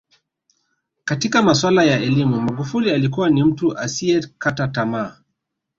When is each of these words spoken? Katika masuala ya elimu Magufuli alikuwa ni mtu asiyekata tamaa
Katika 1.05 1.43
masuala 1.43 1.83
ya 1.83 1.99
elimu 1.99 2.41
Magufuli 2.41 2.91
alikuwa 2.91 3.29
ni 3.29 3.43
mtu 3.43 3.77
asiyekata 3.77 4.67
tamaa 4.67 5.17